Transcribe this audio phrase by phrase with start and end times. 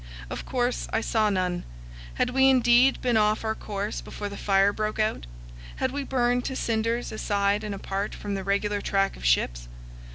[0.31, 1.63] Of course I saw none.
[2.15, 5.27] Had we indeed been off our course before the fire broke out?
[5.75, 9.67] Had we burned to cinders aside and apart from the regular track of ships?